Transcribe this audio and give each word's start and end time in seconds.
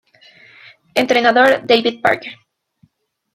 Entrenador: 0.95 1.61
David 1.63 2.01
Parker 2.01 2.33